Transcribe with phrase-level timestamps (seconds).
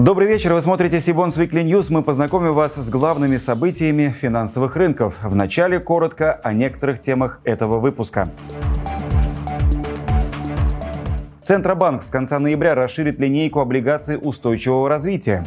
[0.00, 1.88] Добрый вечер, вы смотрите Сибон Weekly News.
[1.90, 5.14] Мы познакомим вас с главными событиями финансовых рынков.
[5.22, 8.26] Вначале коротко о некоторых темах этого выпуска.
[11.42, 15.44] Центробанк с конца ноября расширит линейку облигаций устойчивого развития.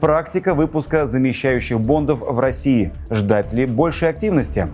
[0.00, 2.92] Практика выпуска замещающих бондов в России.
[3.10, 4.68] Ждать ли большей активности?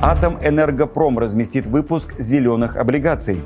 [0.00, 3.42] Атом Энергопром разместит выпуск зеленых облигаций.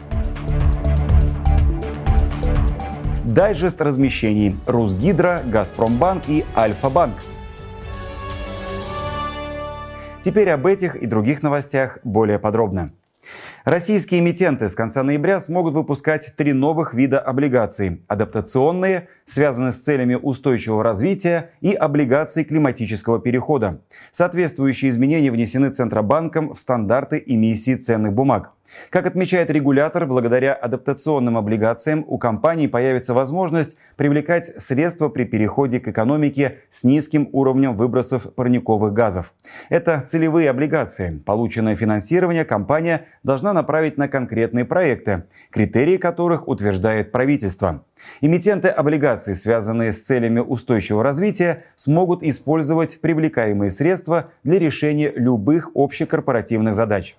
[3.34, 7.14] Дайджест размещений Русгидро, Газпромбанк и Альфа-банк.
[10.22, 12.92] Теперь об этих и других новостях более подробно.
[13.64, 18.02] Российские эмитенты с конца ноября смогут выпускать три новых вида облигаций.
[18.06, 23.80] Адаптационные, связанные с целями устойчивого развития и облигации климатического перехода.
[24.10, 28.50] Соответствующие изменения внесены Центробанком в стандарты эмиссии ценных бумаг.
[28.90, 35.88] Как отмечает регулятор, благодаря адаптационным облигациям у компаний появится возможность привлекать средства при переходе к
[35.88, 39.32] экономике с низким уровнем выбросов парниковых газов.
[39.68, 41.20] Это целевые облигации.
[41.24, 47.84] Полученное финансирование компания должна направить на конкретные проекты, критерии которых утверждает правительство.
[48.20, 56.74] Эмитенты облигаций, связанные с целями устойчивого развития, смогут использовать привлекаемые средства для решения любых общекорпоративных
[56.74, 57.16] задач.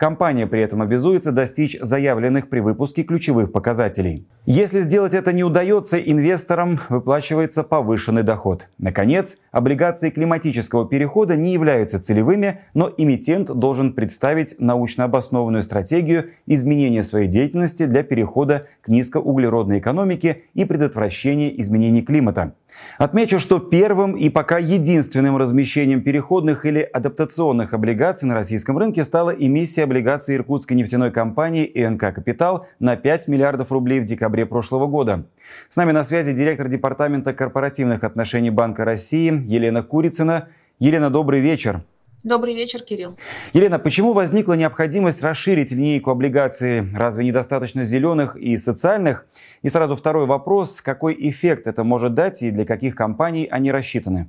[0.00, 4.26] Компания при этом обязуется достичь заявленных при выпуске ключевых показателей.
[4.46, 8.68] Если сделать это не удается, инвесторам выплачивается повышенный доход.
[8.78, 17.02] Наконец, облигации климатического перехода не являются целевыми, но эмитент должен представить научно обоснованную стратегию изменения
[17.02, 22.54] своей деятельности для перехода к низкоуглеродной экономике и предотвращения изменений климата.
[22.98, 29.30] Отмечу, что первым и пока единственным размещением переходных или адаптационных облигаций на российском рынке стала
[29.30, 35.24] эмиссия облигаций иркутской нефтяной компании ИНК «Капитал» на 5 миллиардов рублей в декабре прошлого года.
[35.68, 40.48] С нами на связи директор Департамента корпоративных отношений Банка России Елена Курицына.
[40.78, 41.82] Елена, добрый вечер.
[42.22, 43.16] Добрый вечер, Кирилл.
[43.54, 46.92] Елена, почему возникла необходимость расширить линейку облигаций?
[46.94, 49.24] Разве недостаточно зеленых и социальных?
[49.62, 50.82] И сразу второй вопрос.
[50.82, 54.28] Какой эффект это может дать и для каких компаний они рассчитаны?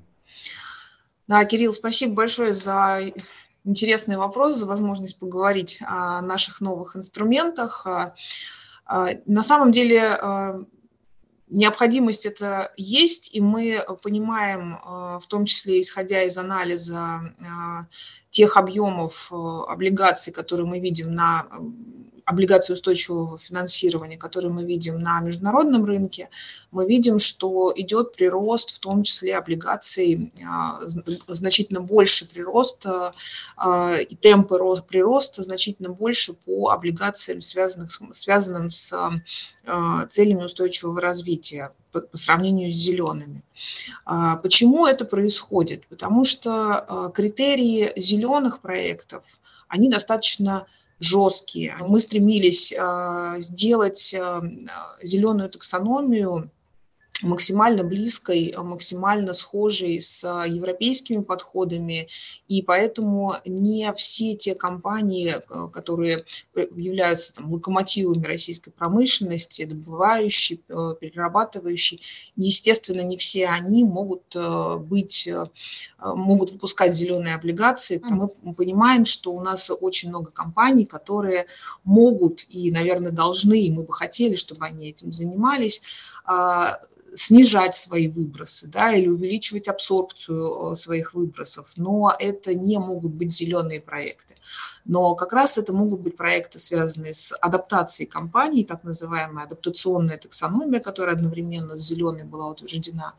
[1.27, 2.99] Да, Кирилл, спасибо большое за
[3.65, 7.85] интересный вопрос, за возможность поговорить о наших новых инструментах.
[7.85, 8.15] А,
[8.85, 10.61] а, на самом деле а,
[11.51, 17.43] необходимость это есть, и мы понимаем, э, в том числе исходя из анализа э,
[18.29, 21.45] тех объемов э, облигаций, которые мы видим на
[22.31, 26.29] облигации устойчивого финансирования, которые мы видим на международном рынке,
[26.71, 30.79] мы видим, что идет прирост, в том числе облигаций, а,
[31.27, 38.93] значительно больше прирост, а, и темпы прироста значительно больше по облигациям, связанных, связанным с
[39.65, 43.43] а, целями устойчивого развития по сравнению с зелеными.
[44.41, 45.85] Почему это происходит?
[45.87, 49.23] Потому что критерии зеленых проектов,
[49.67, 50.67] они достаточно
[51.01, 51.75] жесткие.
[51.81, 54.41] Мы стремились а, сделать а,
[55.01, 56.49] зеленую таксономию
[57.21, 62.07] максимально близкой, максимально схожей с европейскими подходами,
[62.47, 65.35] и поэтому не все те компании,
[65.71, 66.23] которые
[66.55, 70.59] являются там, локомотивами российской промышленности, добывающие,
[70.99, 71.99] перерабатывающие,
[72.35, 74.35] естественно, не все они могут
[74.81, 75.29] быть,
[75.99, 78.01] могут выпускать зеленые облигации.
[78.03, 81.45] Мы понимаем, что у нас очень много компаний, которые
[81.83, 85.81] могут и, наверное, должны, и мы бы хотели, чтобы они этим занимались,
[86.25, 86.79] а,
[87.15, 93.31] снижать свои выбросы да, или увеличивать абсорбцию э, своих выбросов, но это не могут быть
[93.31, 94.35] зеленые проекты.
[94.85, 100.79] Но как раз это могут быть проекты, связанные с адаптацией компаний, так называемая адаптационная таксономия,
[100.79, 103.13] которая одновременно с зеленой была утверждена.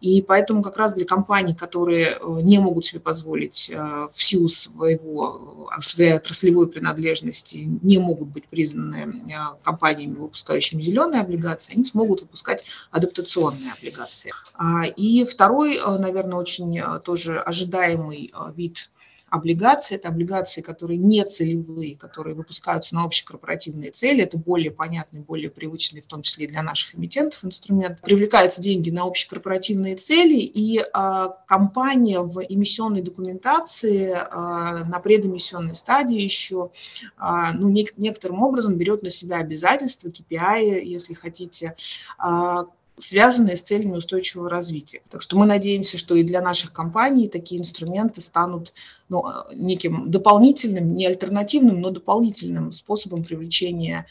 [0.00, 4.48] И поэтому как раз для компаний, которые э, не могут себе позволить э, в силу
[4.48, 9.22] своего, своей отраслевой принадлежности, не могут быть признаны
[9.62, 14.32] компаниями, выпускающими зеленые облигации, они смогут выпускать адаптационные облигационные облигации.
[14.54, 18.90] А, и второй, э, наверное, очень э, тоже ожидаемый э, вид
[19.30, 19.96] облигации.
[19.96, 24.22] Это облигации, которые не целевые, которые выпускаются на общекорпоративные цели.
[24.22, 28.00] Это более понятный, более привычный, в том числе и для наших эмитентов, инструмент.
[28.00, 36.20] Привлекаются деньги на общекорпоративные цели, и а, компания в эмиссионной документации а, на предэмиссионной стадии
[36.20, 36.70] еще
[37.16, 41.74] а, ну, не, некоторым образом берет на себя обязательства, KPI, если хотите,
[42.18, 42.64] а,
[42.98, 45.02] связанные с целями устойчивого развития.
[45.08, 48.72] Так что мы надеемся, что и для наших компаний такие инструменты станут
[49.08, 49.24] ну,
[49.54, 54.06] неким дополнительным, не альтернативным, но дополнительным способом привлечения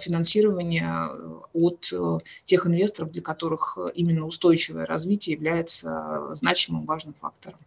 [0.00, 1.08] финансирования
[1.52, 1.92] от
[2.44, 7.58] тех инвесторов, для которых именно устойчивое развитие является значимым важным фактором.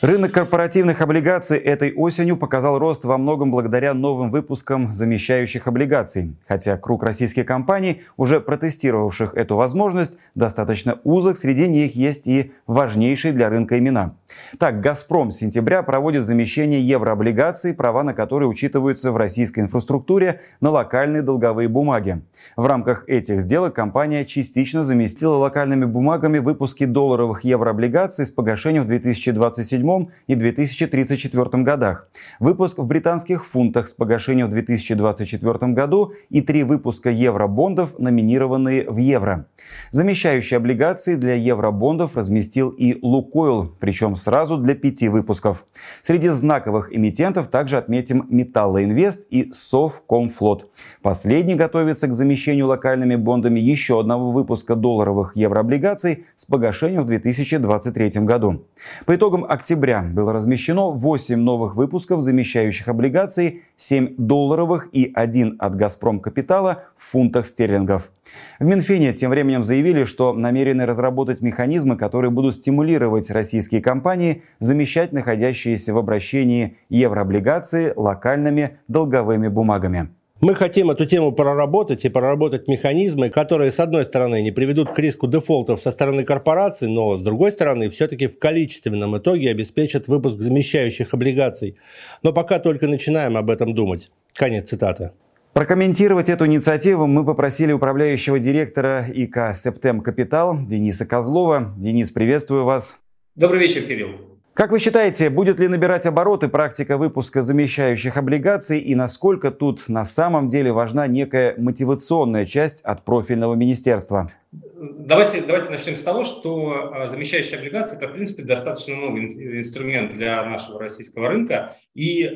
[0.00, 6.36] Рынок корпоративных облигаций этой осенью показал рост во многом благодаря новым выпускам замещающих облигаций.
[6.46, 13.32] Хотя круг российских компаний, уже протестировавших эту возможность, достаточно узок, среди них есть и важнейшие
[13.32, 14.14] для рынка имена.
[14.58, 20.70] Так, «Газпром» с сентября проводит замещение еврооблигаций, права на которые учитываются в российской инфраструктуре на
[20.70, 22.20] локальные долговые бумаги.
[22.56, 28.86] В рамках этих сделок компания частично заместила локальными бумагами выпуски долларовых еврооблигаций с погашением в
[28.86, 29.87] 2027
[30.26, 32.08] и 2034 годах,
[32.40, 38.98] выпуск в британских фунтах с погашением в 2024 году и три выпуска евробондов, номинированные в
[38.98, 39.46] евро.
[39.90, 45.64] Замещающие облигации для евробондов разместил и Лукойл, причем сразу для пяти выпусков.
[46.02, 50.70] Среди знаковых эмитентов также отметим Металлоинвест и Совкомфлот.
[51.02, 58.20] Последний готовится к замещению локальными бондами еще одного выпуска долларовых еврооблигаций с погашением в 2023
[58.24, 58.66] году.
[59.06, 65.56] По итогам октября октября было размещено 8 новых выпусков замещающих облигаций, 7 долларовых и 1
[65.60, 68.10] от «Газпром Капитала» в фунтах стерлингов.
[68.58, 75.12] В Минфине тем временем заявили, что намерены разработать механизмы, которые будут стимулировать российские компании замещать
[75.12, 80.08] находящиеся в обращении еврооблигации локальными долговыми бумагами.
[80.40, 84.98] Мы хотим эту тему проработать и проработать механизмы, которые, с одной стороны, не приведут к
[85.00, 90.38] риску дефолтов со стороны корпораций, но, с другой стороны, все-таки в количественном итоге обеспечат выпуск
[90.38, 91.76] замещающих облигаций.
[92.22, 94.12] Но пока только начинаем об этом думать.
[94.32, 95.10] Конец цитаты.
[95.54, 101.74] Прокомментировать эту инициативу мы попросили управляющего директора ИК «Септем Капитал» Дениса Козлова.
[101.76, 102.96] Денис, приветствую вас.
[103.34, 104.37] Добрый вечер, Кирилл.
[104.58, 110.04] Как вы считаете, будет ли набирать обороты практика выпуска замещающих облигаций и насколько тут на
[110.04, 114.32] самом деле важна некая мотивационная часть от профильного министерства?
[114.50, 120.14] Давайте, давайте начнем с того, что а, замещающие облигации– это, в принципе, достаточно новый инструмент
[120.14, 122.30] для нашего российского рынка, и э,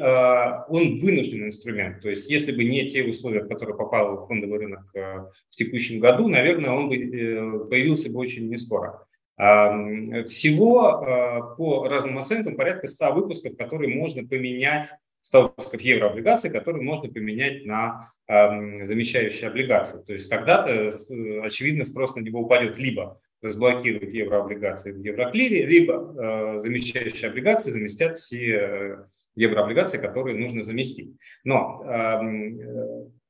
[0.69, 2.03] он вынужденный инструмент.
[2.03, 5.99] То есть, если бы не те условия, в которые попал фондовый рынок э, в текущем
[5.99, 9.07] году, наверное, он бы э, появился бы очень не скоро.
[9.37, 14.89] Всего а, по разным оценкам порядка 100 выпусков, которые можно поменять
[15.23, 20.03] 100 выпусков еврооблигаций, которые можно поменять на замещающие облигации.
[20.03, 25.95] То есть когда-то, э, очевидно, спрос на него упадет либо разблокируют еврооблигации в Евроклире, либо
[25.95, 28.97] э, замещающие облигации заместят все э,
[29.35, 31.17] еврооблигации, которые нужно заместить.
[31.45, 31.83] Но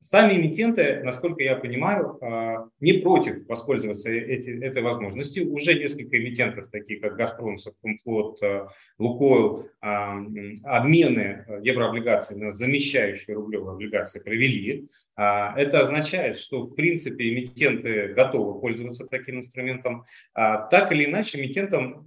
[0.02, 5.48] Сами эмитенты, насколько я понимаю, а, не против воспользоваться эти, этой возможностью.
[5.52, 8.66] Уже несколько эмитентов, такие как «Газпром», «Совкомфлот», а,
[8.98, 10.18] «Лукойл», а,
[10.64, 14.88] обмены еврооблигаций на замещающие рублевые облигации провели.
[15.16, 20.04] Это означает, что, в принципе, эмитенты готовы пользоваться таким инструментом.
[20.34, 22.06] Так или иначе, эмитентам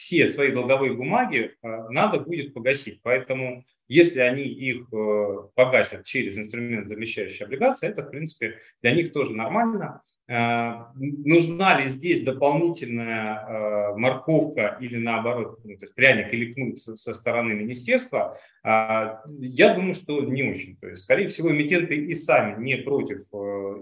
[0.00, 3.00] все свои долговые бумаги надо будет погасить.
[3.02, 9.12] Поэтому если они их э, погасят через инструмент замещающей облигации, это, в принципе, для них
[9.12, 10.00] тоже нормально.
[10.30, 16.78] Э, нужна ли здесь дополнительная э, морковка или наоборот, ну, то есть пряник или кнут
[16.78, 20.76] со стороны министерства, я думаю, что не очень.
[20.76, 23.22] То есть, скорее всего, эмитенты и сами не против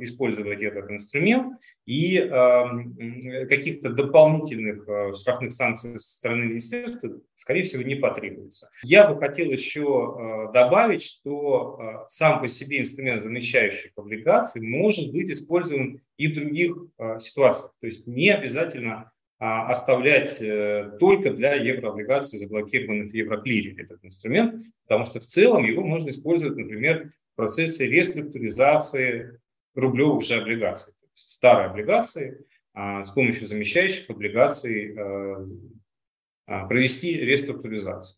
[0.01, 2.17] использовать этот инструмент, и
[3.49, 8.71] каких-то дополнительных штрафных санкций со стороны министерства, скорее всего, не потребуется.
[8.85, 16.01] Я бы хотел еще добавить, что сам по себе инструмент замещающих облигаций может быть использован
[16.19, 17.73] и в других а, ситуациях.
[17.81, 24.65] То есть не обязательно а, оставлять э, только для еврооблигаций, заблокированных в Евроклире этот инструмент,
[24.83, 29.41] потому что в целом его можно использовать, например, в процессе реструктуризации
[29.77, 30.93] рублевых же облигаций.
[31.15, 32.45] Старые облигации
[32.75, 34.97] а, с помощью замещающих облигаций
[36.47, 38.18] провести реструктуризацию.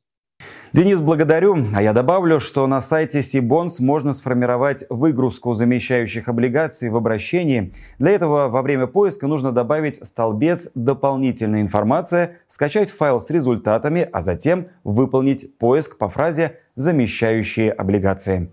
[0.72, 1.66] Денис, благодарю.
[1.74, 7.74] А я добавлю, что на сайте Сибонс можно сформировать выгрузку замещающих облигаций в обращении.
[7.98, 14.20] Для этого во время поиска нужно добавить столбец «Дополнительная информация», скачать файл с результатами, а
[14.20, 18.48] затем выполнить поиск по фразе «Замещающие облигации».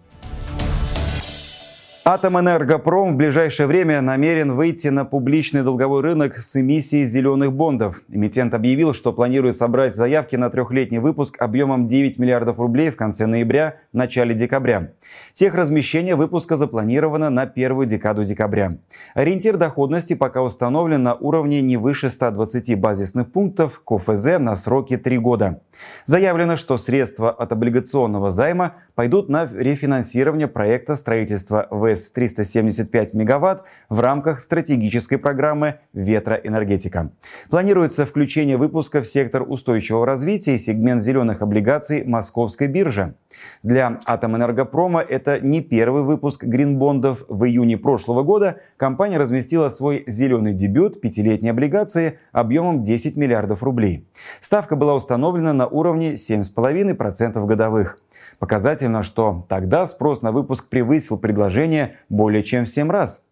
[2.10, 8.00] Атомэнергопром в ближайшее время намерен выйти на публичный долговой рынок с эмиссией зеленых бондов.
[8.08, 13.26] Эмитент объявил, что планирует собрать заявки на трехлетний выпуск объемом 9 миллиардов рублей в конце
[13.26, 14.94] ноября, начале декабря.
[15.34, 18.78] Техразмещение выпуска запланировано на первую декаду декабря.
[19.14, 25.18] Ориентир доходности пока установлен на уровне не выше 120 базисных пунктов КФЗ на сроки 3
[25.18, 25.60] года.
[26.06, 34.42] Заявлено, что средства от облигационного займа пойдут на рефинансирование проекта строительства ВЭС-375 мегаватт в рамках
[34.42, 37.12] стратегической программы «Ветроэнергетика».
[37.52, 43.14] Планируется включение выпуска в сектор устойчивого развития и сегмент зеленых облигаций Московской биржи.
[43.62, 47.24] Для Атомэнергопрома это не первый выпуск гринбондов.
[47.30, 54.08] В июне прошлого года компания разместила свой зеленый дебют пятилетней облигации объемом 10 миллиардов рублей.
[54.42, 58.00] Ставка была установлена на уровне 7,5% годовых.
[58.40, 63.24] Показательно, что тогда спрос на выпуск превысил предложение более чем в 7 раз.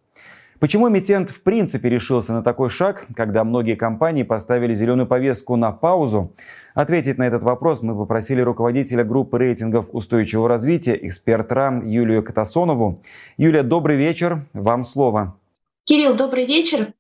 [0.60, 5.72] Почему эмитент в принципе решился на такой шаг, когда многие компании поставили зеленую повестку на
[5.72, 6.34] паузу?
[6.74, 13.04] Ответить на этот вопрос мы попросили руководителя группы рейтингов устойчивого развития, эксперт РАМ Юлию Катасонову.
[13.38, 15.38] Юлия, добрый вечер, вам слово.
[15.84, 16.94] Кирилл, добрый вечер.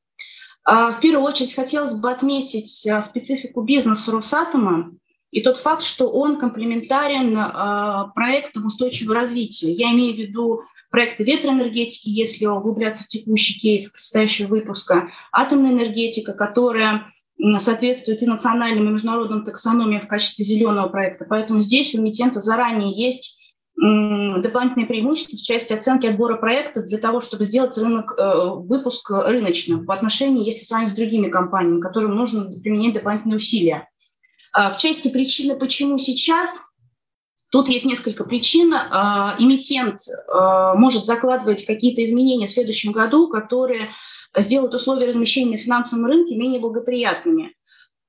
[0.63, 4.91] А, в первую очередь хотелось бы отметить а, специфику бизнеса Росатома
[5.35, 9.69] и тот факт, что он комплементарен а, проектам устойчивого развития.
[9.69, 16.31] Я имею в виду проекты ветроэнергетики, если углубляться в текущий кейс предстоящего выпуска, атомная энергетика,
[16.31, 17.11] которая
[17.57, 21.25] соответствует и национальным, и международным таксономиям в качестве зеленого проекта.
[21.27, 27.19] Поэтому здесь у эмитента заранее есть дополнительные преимущества в части оценки отбора проектов для того,
[27.19, 32.45] чтобы сделать рынок, э, выпуск рыночным в отношении, если сравнить с другими компаниями, которым нужно
[32.61, 33.89] применять дополнительные усилия.
[34.55, 36.69] А в части причины, почему сейчас,
[37.51, 38.73] Тут есть несколько причин.
[38.73, 43.91] А, эмитент а, может закладывать какие-то изменения в следующем году, которые
[44.35, 47.53] сделают условия размещения на финансовом рынке менее благоприятными.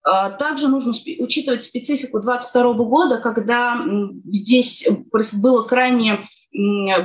[0.02, 3.84] Также нужно учитывать специфику 2022 года, когда
[4.32, 4.88] здесь
[5.40, 6.24] было крайне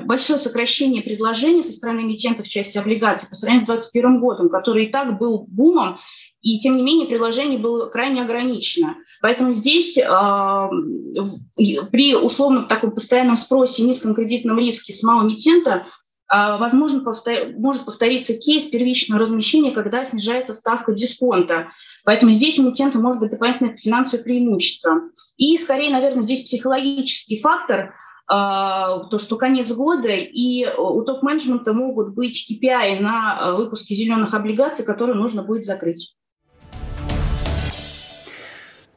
[0.05, 4.85] большое сокращение предложений со стороны эмитентов в части облигаций по сравнению с 2021 годом, который
[4.85, 5.99] и так был бумом,
[6.41, 8.95] и тем не менее предложение было крайне ограничено.
[9.21, 10.03] Поэтому здесь э,
[11.91, 15.85] при условном таком постоянном спросе и низком кредитном риске самого эмитента
[16.33, 21.67] э, возможно, повтор, может повториться кейс первичного размещения, когда снижается ставка дисконта.
[22.03, 25.01] Поэтому здесь у эмитента может быть дополнительное финансовое преимущество.
[25.37, 27.93] И скорее, наверное, здесь психологический фактор,
[28.27, 34.85] а, то, что конец года, и у топ-менеджмента могут быть KPI на выпуске зеленых облигаций,
[34.85, 36.15] которые нужно будет закрыть.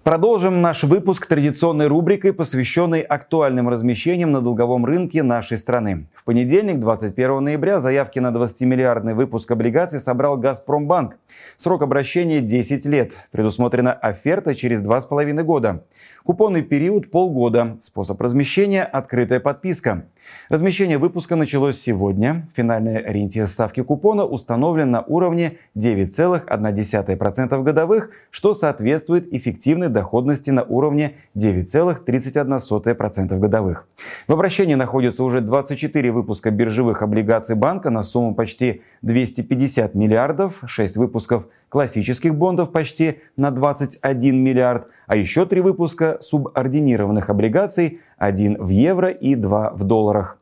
[0.04, 6.08] Продолжим наш выпуск традиционной рубрикой, посвященной актуальным размещениям на долговом рынке нашей страны.
[6.14, 11.16] В понедельник, 21 ноября, заявки на 20-миллиардный выпуск облигаций собрал «Газпромбанк».
[11.56, 13.12] Срок обращения 10 лет.
[13.30, 15.84] Предусмотрена оферта через 2,5 года.
[16.22, 17.78] Купонный период– полгода.
[17.80, 20.04] Способ размещения– открытая подписка.
[20.48, 22.48] Размещение выпуска началось сегодня.
[22.54, 31.14] Финальный ориентир ставки купона установлен на уровне 9,1% годовых, что соответствует эффективной доходности на уровне
[31.34, 33.88] 9,31% годовых.
[34.28, 40.98] В обращении находится уже 24 выпуска биржевых облигаций банка на сумму почти 250 миллиардов, 6
[40.98, 48.68] выпусков классических бондов почти на 21 миллиард, а еще три выпуска субординированных облигаций, один в
[48.68, 50.38] евро и два в долларах.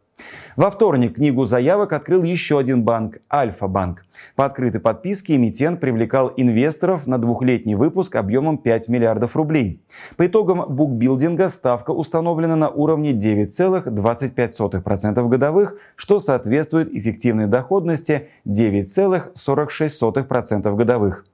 [0.55, 4.05] Во вторник книгу заявок открыл еще один банк– Альфа-банк.
[4.37, 9.81] По открытой подписке эмитент привлекал инвесторов на двухлетний выпуск объемом 5 миллиардов рублей.
[10.17, 21.25] По итогам букбилдинга ставка установлена на уровне 9,25% годовых, что соответствует эффективной доходности 9,46% годовых.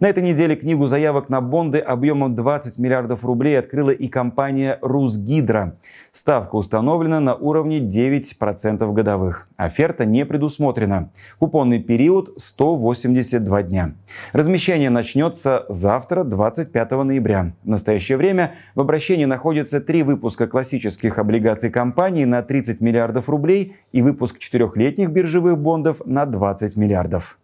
[0.00, 5.76] На этой неделе книгу заявок на бонды объемом 20 миллиардов рублей открыла и компания «Русгидро».
[6.12, 9.48] Ставка установлена на уровне 9% годовых.
[9.56, 11.10] Оферта не предусмотрена.
[11.38, 13.94] Купонный период 182 дня.
[14.32, 17.52] Размещение начнется завтра, 25 ноября.
[17.62, 23.76] В настоящее время в обращении находятся три выпуска классических облигаций компании на 30 миллиардов рублей
[23.92, 27.38] и выпуск четырехлетних биржевых бондов на 20 миллиардов.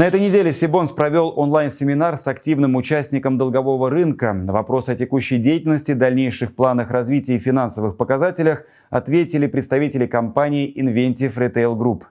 [0.00, 4.32] На этой неделе Сибонс провел онлайн-семинар с активным участником долгового рынка.
[4.32, 11.34] На вопрос о текущей деятельности, дальнейших планах развития и финансовых показателях ответили представители компании Inventive
[11.34, 12.04] Retail Group.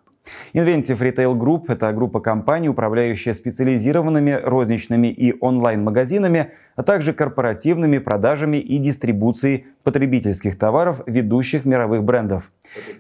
[0.54, 8.56] Inventive Retail Group– это группа компаний, управляющая специализированными розничными и онлайн-магазинами, а также корпоративными продажами
[8.56, 12.52] и дистрибуцией потребительских товаров ведущих мировых брендов.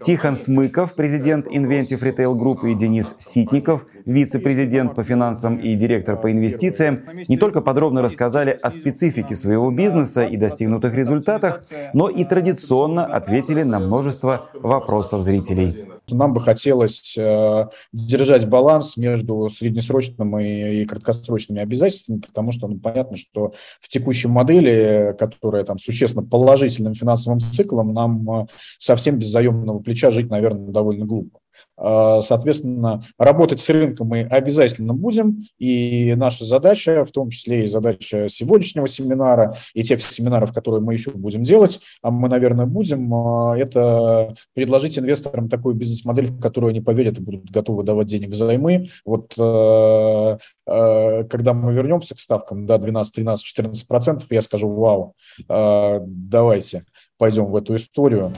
[0.01, 6.31] Тихон Смыков, президент Inventive Retail Group, и Денис Ситников, вице-президент по финансам и директор по
[6.31, 13.05] инвестициям, не только подробно рассказали о специфике своего бизнеса и достигнутых результатах, но и традиционно
[13.05, 15.85] ответили на множество вопросов зрителей.
[16.09, 22.79] нам бы хотелось э, держать баланс между среднесрочным и, и краткосрочными обязательствами, потому что ну,
[22.79, 28.47] понятно, что в текущей модели, которая там существенно положительным финансовым циклом, нам э,
[28.77, 31.39] совсем без заемного плеча жить, наверное, довольно глупо.
[31.79, 37.67] А, соответственно, работать с рынком мы обязательно будем, и наша задача, в том числе и
[37.67, 43.13] задача сегодняшнего семинара, и тех семинаров, которые мы еще будем делать, а мы, наверное, будем,
[43.13, 48.29] а, это предложить инвесторам такую бизнес-модель, в которую они поверят и будут готовы давать денег
[48.29, 48.89] взаймы.
[49.05, 55.15] Вот а, когда мы вернемся к ставкам, да, 12, 13, 14 процентов, я скажу, вау,
[55.47, 56.83] давайте
[57.17, 58.33] пойдем в эту историю.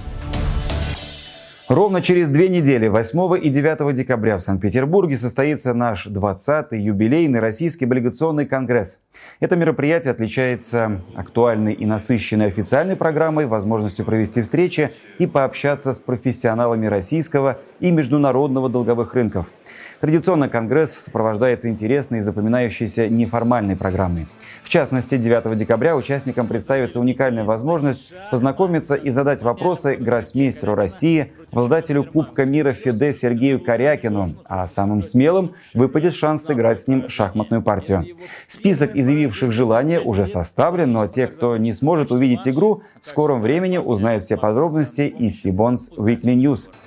[1.71, 7.85] Ровно через две недели, 8 и 9 декабря в Санкт-Петербурге состоится наш 20-й юбилейный Российский
[7.85, 8.99] облигационный конгресс.
[9.39, 16.87] Это мероприятие отличается актуальной и насыщенной официальной программой, возможностью провести встречи и пообщаться с профессионалами
[16.87, 19.47] российского и международного долговых рынков–
[20.01, 24.27] Традиционно Конгресс сопровождается интересной и запоминающейся неформальной программой.
[24.63, 32.03] В частности, 9 декабря участникам представится уникальная возможность познакомиться и задать вопросы гроссмейстеру России, обладателю
[32.03, 38.03] Кубка мира Фиде Сергею Корякину, а самым смелым выпадет шанс сыграть с ним шахматную партию.
[38.47, 43.77] Список изъявивших желание уже составлен, но те, кто не сможет увидеть игру, в скором времени
[43.77, 46.69] узнают все подробности из Сибонс Weekly News–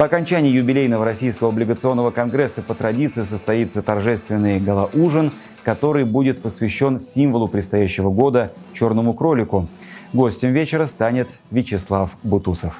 [0.00, 5.30] по окончании юбилейного Российского облигационного конгресса по традиции состоится торжественный галаужин,
[5.62, 9.68] который будет посвящен символу предстоящего года– черному кролику–
[10.12, 12.74] Гостем вечера станет Вячеслав Бутусов.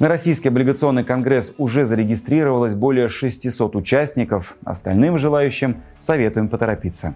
[0.00, 4.56] На Российский облигационный конгресс уже зарегистрировалось более 600 участников.
[4.64, 7.14] Остальным желающим советуем поторопиться.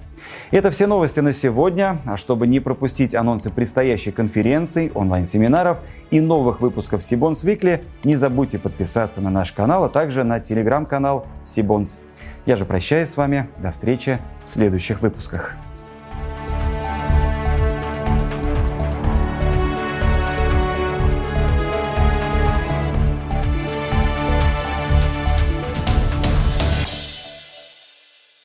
[0.53, 1.99] Это все новости на сегодня.
[2.07, 5.79] А чтобы не пропустить анонсы предстоящей конференции, онлайн-семинаров
[6.13, 11.27] и новых выпусков Сибонс Викли, не забудьте подписаться на наш канал, а также на телеграм-канал
[11.45, 11.99] Сибонс.
[12.47, 13.49] Я же прощаюсь с вами.
[13.59, 15.57] До встречи в следующих выпусках.